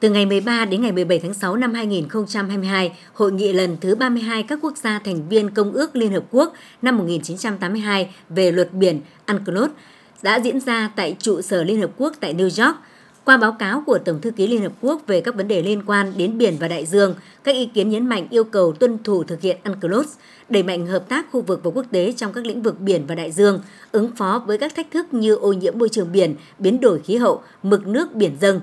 [0.00, 4.42] Từ ngày 13 đến ngày 17 tháng 6 năm 2022, hội nghị lần thứ 32
[4.42, 9.00] các quốc gia thành viên Công ước Liên Hợp Quốc năm 1982 về luật biển
[9.26, 9.70] UNCLOS
[10.22, 12.76] đã diễn ra tại trụ sở Liên Hợp Quốc tại New York.
[13.24, 15.82] Qua báo cáo của Tổng thư ký Liên Hợp Quốc về các vấn đề liên
[15.86, 19.24] quan đến biển và đại dương, các ý kiến nhấn mạnh yêu cầu tuân thủ
[19.24, 20.08] thực hiện UNCLOS,
[20.48, 23.14] đẩy mạnh hợp tác khu vực và quốc tế trong các lĩnh vực biển và
[23.14, 23.60] đại dương,
[23.92, 27.16] ứng phó với các thách thức như ô nhiễm môi trường biển, biến đổi khí
[27.16, 28.60] hậu, mực nước biển dâng.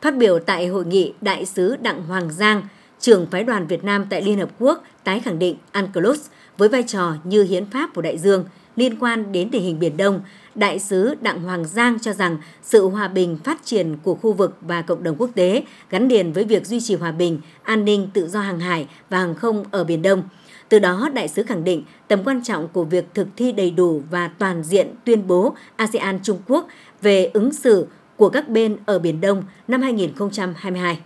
[0.00, 2.62] Phát biểu tại hội nghị, Đại sứ Đặng Hoàng Giang,
[3.00, 6.20] trưởng phái đoàn Việt Nam tại Liên Hợp Quốc tái khẳng định UNCLOS
[6.58, 8.44] với vai trò như hiến pháp của đại dương
[8.76, 10.20] liên quan đến tình hình Biển Đông,
[10.54, 14.56] Đại sứ Đặng Hoàng Giang cho rằng sự hòa bình phát triển của khu vực
[14.60, 18.08] và cộng đồng quốc tế gắn liền với việc duy trì hòa bình, an ninh,
[18.14, 20.22] tự do hàng hải và hàng không ở Biển Đông.
[20.68, 24.02] Từ đó, đại sứ khẳng định tầm quan trọng của việc thực thi đầy đủ
[24.10, 26.66] và toàn diện tuyên bố ASEAN Trung Quốc
[27.02, 27.86] về ứng xử
[28.20, 30.98] của các bên ở Biển Đông năm 2022.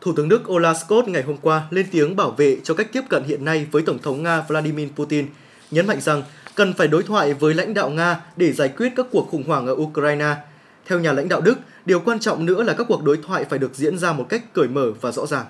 [0.00, 3.02] Thủ tướng Đức Olaf Scholz ngày hôm qua lên tiếng bảo vệ cho cách tiếp
[3.08, 5.26] cận hiện nay với Tổng thống Nga Vladimir Putin,
[5.70, 6.22] nhấn mạnh rằng
[6.54, 9.66] cần phải đối thoại với lãnh đạo Nga để giải quyết các cuộc khủng hoảng
[9.66, 10.34] ở Ukraine.
[10.86, 13.58] Theo nhà lãnh đạo Đức, điều quan trọng nữa là các cuộc đối thoại phải
[13.58, 15.46] được diễn ra một cách cởi mở và rõ ràng.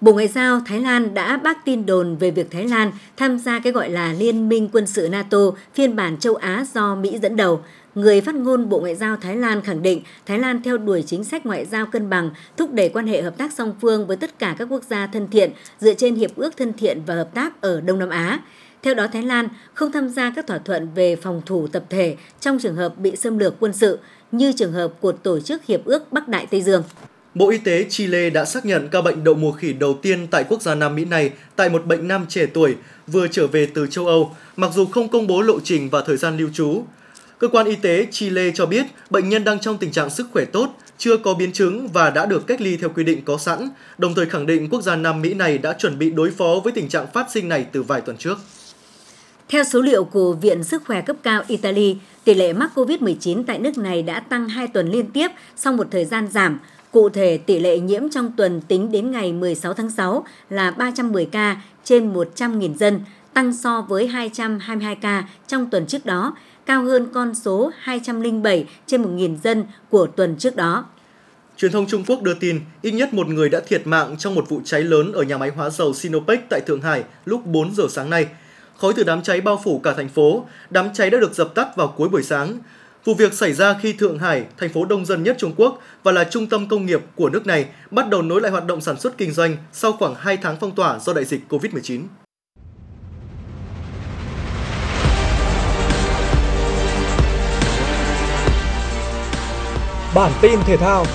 [0.00, 3.58] Bộ Ngoại giao Thái Lan đã bác tin đồn về việc Thái Lan tham gia
[3.58, 5.38] cái gọi là Liên minh quân sự NATO
[5.74, 7.60] phiên bản châu Á do Mỹ dẫn đầu.
[7.94, 11.24] Người phát ngôn Bộ Ngoại giao Thái Lan khẳng định Thái Lan theo đuổi chính
[11.24, 14.38] sách ngoại giao cân bằng, thúc đẩy quan hệ hợp tác song phương với tất
[14.38, 17.60] cả các quốc gia thân thiện dựa trên hiệp ước thân thiện và hợp tác
[17.60, 18.40] ở Đông Nam Á.
[18.82, 22.16] Theo đó, Thái Lan không tham gia các thỏa thuận về phòng thủ tập thể
[22.40, 23.98] trong trường hợp bị xâm lược quân sự
[24.32, 26.82] như trường hợp của Tổ chức Hiệp ước Bắc Đại Tây Dương.
[27.34, 30.44] Bộ Y tế Chile đã xác nhận ca bệnh đậu mùa khỉ đầu tiên tại
[30.48, 33.86] quốc gia Nam Mỹ này tại một bệnh nam trẻ tuổi vừa trở về từ
[33.86, 36.82] châu Âu, mặc dù không công bố lộ trình và thời gian lưu trú.
[37.38, 40.44] Cơ quan y tế Chile cho biết bệnh nhân đang trong tình trạng sức khỏe
[40.44, 43.68] tốt, chưa có biến chứng và đã được cách ly theo quy định có sẵn,
[43.98, 46.72] đồng thời khẳng định quốc gia Nam Mỹ này đã chuẩn bị đối phó với
[46.72, 48.38] tình trạng phát sinh này từ vài tuần trước.
[49.48, 53.58] Theo số liệu của Viện Sức khỏe cấp cao Italy, tỷ lệ mắc COVID-19 tại
[53.58, 56.58] nước này đã tăng 2 tuần liên tiếp sau một thời gian giảm.
[56.94, 61.26] Cụ thể, tỷ lệ nhiễm trong tuần tính đến ngày 16 tháng 6 là 310
[61.26, 63.00] ca trên 100.000 dân,
[63.32, 69.02] tăng so với 222 ca trong tuần trước đó, cao hơn con số 207 trên
[69.02, 70.84] 1.000 dân của tuần trước đó.
[71.56, 74.48] Truyền thông Trung Quốc đưa tin ít nhất một người đã thiệt mạng trong một
[74.48, 77.84] vụ cháy lớn ở nhà máy hóa dầu Sinopec tại Thượng Hải lúc 4 giờ
[77.90, 78.26] sáng nay.
[78.76, 81.76] Khói từ đám cháy bao phủ cả thành phố, đám cháy đã được dập tắt
[81.76, 82.58] vào cuối buổi sáng.
[83.04, 86.12] Vụ việc xảy ra khi Thượng Hải, thành phố đông dân nhất Trung Quốc và
[86.12, 89.00] là trung tâm công nghiệp của nước này, bắt đầu nối lại hoạt động sản
[89.00, 92.02] xuất kinh doanh sau khoảng 2 tháng phong tỏa do đại dịch COVID-19.
[100.14, 101.06] Bản tin thể thao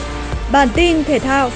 [0.51, 1.49] Bản tin thể thao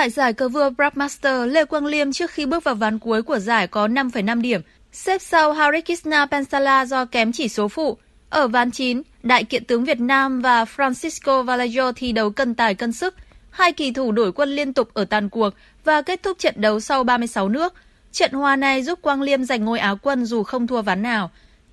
[0.00, 3.38] Tại giải cờ vua Brabmaster, Lê Quang Liêm trước khi bước vào ván cuối của
[3.38, 4.60] giải có 5,5 điểm,
[4.92, 7.96] xếp sau Harikisna Pensala do kém chỉ số phụ.
[8.30, 12.74] Ở ván 9, đại kiện tướng Việt Nam và Francisco Vallejo thi đấu cân tài
[12.74, 13.14] cân sức.
[13.50, 15.50] Hai kỳ thủ đổi quân liên tục ở tàn cuộc
[15.84, 17.74] và kết thúc trận đấu sau 36 nước.
[18.12, 21.30] Trận hòa này giúp Quang Liêm giành ngôi áo quân dù không thua ván nào.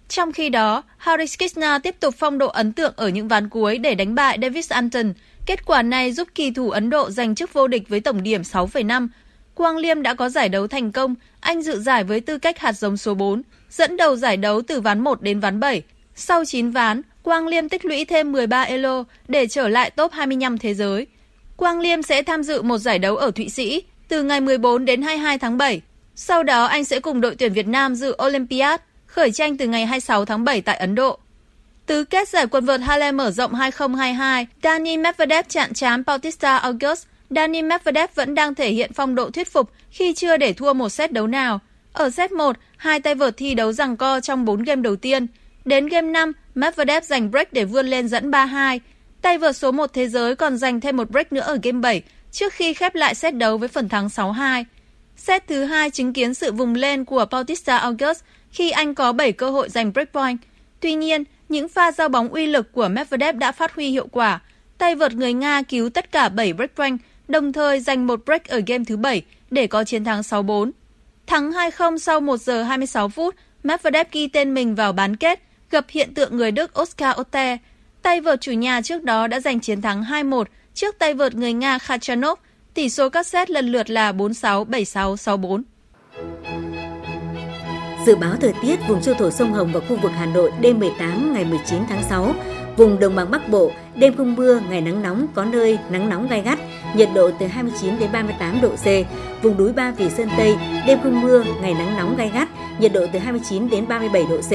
[0.08, 3.96] Trong khi đó, Harikrishna tiếp tục phong độ ấn tượng ở những ván cuối để
[3.96, 5.14] đánh bại Davis Anton.
[5.48, 8.42] Kết quả này giúp kỳ thủ Ấn Độ giành chức vô địch với tổng điểm
[8.42, 9.08] 6,5.
[9.56, 12.74] Quang Liêm đã có giải đấu thành công, anh dự giải với tư cách hạt
[12.74, 15.84] giống số 4, dẫn đầu giải đấu từ ván 1 đến ván 7.
[16.16, 20.58] Sau 9 ván, Quang Liêm tích lũy thêm 13 elo để trở lại top 25
[20.58, 21.08] thế giới.
[21.58, 25.02] Quang Liêm sẽ tham dự một giải đấu ở Thụy Sĩ, từ ngày 14 đến
[25.02, 25.82] 22 tháng 7.
[26.16, 29.86] Sau đó anh sẽ cùng đội tuyển Việt Nam dự Olympiad, khởi tranh từ ngày
[29.86, 31.20] 26 tháng 7 tại Ấn Độ.
[31.88, 37.06] Tứ kết giải quần vợt Harlem mở rộng 2022, Dani Medvedev chạm trán Bautista August.
[37.30, 40.90] Dani Medvedev vẫn đang thể hiện phong độ thuyết phục khi chưa để thua một
[40.90, 41.60] set đấu nào.
[41.94, 45.28] Ở set 1, hai tay vợt thi đấu rằng co trong 4 game đầu tiên.
[45.66, 48.80] Đến game 5, Medvedev giành break để vươn lên dẫn 3-2.
[49.22, 52.02] Tay vợt số 1 thế giới còn giành thêm một break nữa ở game 7
[52.32, 54.64] trước khi khép lại set đấu với phần thắng 6-2.
[55.18, 58.20] Set thứ hai chứng kiến sự vùng lên của Bautista August
[58.52, 60.38] khi anh có 7 cơ hội giành break point.
[60.80, 64.40] Tuy nhiên, những pha giao bóng uy lực của Medvedev đã phát huy hiệu quả.
[64.78, 68.46] Tay vợt người Nga cứu tất cả 7 break point, đồng thời giành một break
[68.48, 70.72] ở game thứ 7 để có chiến thắng 6-4.
[71.28, 75.40] Thắng 2-0 sau 1 giờ 26 phút, Medvedev ghi tên mình vào bán kết,
[75.72, 77.58] gặp hiện tượng người Đức Oscar Otte.
[78.02, 81.54] Tay vợt chủ nhà trước đó đã giành chiến thắng 2-1 trước tay vợt người
[81.54, 82.40] Nga Khachanov.
[82.74, 85.62] Tỷ số các set lần lượt là 4-6, 7-6, 6-4.
[88.08, 90.80] Dự báo thời tiết vùng châu thổ sông Hồng và khu vực Hà Nội đêm
[90.80, 92.34] 18 ngày 19 tháng 6,
[92.78, 96.28] vùng đồng bằng Bắc Bộ đêm không mưa, ngày nắng nóng có nơi nắng nóng
[96.28, 96.60] gai gắt,
[96.96, 98.86] nhiệt độ từ 29 đến 38 độ C.
[99.44, 100.56] Vùng núi Ba Vì Sơn Tây
[100.88, 104.38] đêm không mưa, ngày nắng nóng gai gắt, nhiệt độ từ 29 đến 37 độ
[104.38, 104.52] C.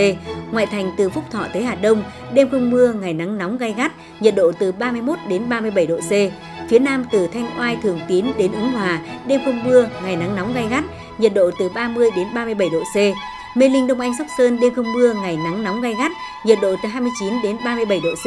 [0.52, 3.74] Ngoại thành từ Phúc Thọ tới Hà Đông đêm không mưa, ngày nắng nóng gai
[3.76, 6.10] gắt, nhiệt độ từ 31 đến 37 độ C.
[6.68, 10.36] Phía Nam từ Thanh Oai Thường Tín đến Ứng Hòa đêm không mưa, ngày nắng
[10.36, 10.84] nóng gai gắt,
[11.18, 12.96] nhiệt độ từ 30 đến 37 độ C.
[13.54, 16.12] Mê Linh Đông Anh Sóc Sơn đêm không mưa, ngày nắng nóng gai gắt,
[16.46, 18.26] nhiệt độ từ 29 đến 37 độ C.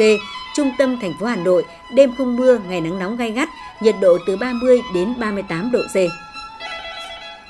[0.56, 3.48] Trung tâm thành phố Hà Nội đêm không mưa, ngày nắng nóng gai gắt,
[3.80, 5.96] nhiệt độ từ 30 đến 38 độ C.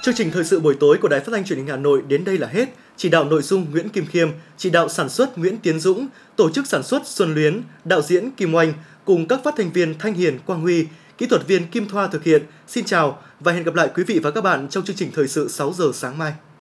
[0.03, 2.25] Chương trình thời sự buổi tối của Đài Phát thanh Truyền hình Hà Nội đến
[2.25, 2.69] đây là hết.
[2.97, 6.51] Chỉ đạo nội dung Nguyễn Kim Khiêm, chỉ đạo sản xuất Nguyễn Tiến Dũng, tổ
[6.51, 8.73] chức sản xuất Xuân Luyến, đạo diễn Kim Oanh
[9.05, 10.87] cùng các phát thanh viên Thanh Hiền, Quang Huy,
[11.19, 12.43] kỹ thuật viên Kim Thoa thực hiện.
[12.69, 15.29] Xin chào và hẹn gặp lại quý vị và các bạn trong chương trình thời
[15.29, 16.33] sự 6 giờ sáng mai.